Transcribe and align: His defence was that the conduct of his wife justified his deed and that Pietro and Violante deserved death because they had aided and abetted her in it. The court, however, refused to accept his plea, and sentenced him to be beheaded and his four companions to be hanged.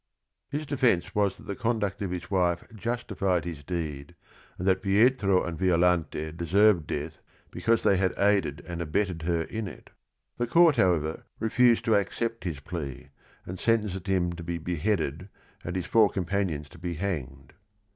His 0.49 0.65
defence 0.65 1.13
was 1.13 1.37
that 1.37 1.43
the 1.43 1.55
conduct 1.55 2.01
of 2.01 2.09
his 2.09 2.31
wife 2.31 2.63
justified 2.73 3.45
his 3.45 3.63
deed 3.63 4.15
and 4.57 4.67
that 4.67 4.81
Pietro 4.81 5.43
and 5.43 5.59
Violante 5.59 6.31
deserved 6.31 6.87
death 6.87 7.21
because 7.51 7.83
they 7.83 7.97
had 7.97 8.17
aided 8.17 8.61
and 8.67 8.81
abetted 8.81 9.21
her 9.21 9.43
in 9.43 9.67
it. 9.67 9.91
The 10.39 10.47
court, 10.47 10.77
however, 10.77 11.27
refused 11.37 11.85
to 11.85 11.93
accept 11.93 12.45
his 12.45 12.59
plea, 12.59 13.09
and 13.45 13.59
sentenced 13.59 14.07
him 14.07 14.33
to 14.33 14.41
be 14.43 14.57
beheaded 14.57 15.29
and 15.63 15.75
his 15.75 15.85
four 15.85 16.09
companions 16.09 16.67
to 16.69 16.79
be 16.79 16.95
hanged. 16.95 17.53